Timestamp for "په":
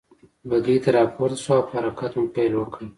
1.67-1.73